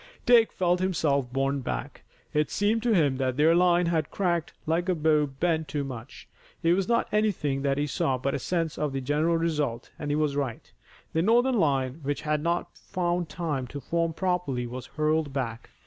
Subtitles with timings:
[0.25, 2.01] Dick felt himself borne back.
[2.33, 6.27] It seemed to him that their line had cracked like a bow bent too much.
[6.63, 10.09] It was not anything that he saw but a sense of the general result, and
[10.09, 10.73] he was right.
[11.13, 15.69] The Northern line which had not found time to form properly, was hurled back.